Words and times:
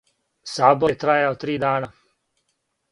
Сабор 0.53 0.93
је 0.95 0.99
трајао 1.05 1.39
три 1.45 1.59
дана. 1.67 1.95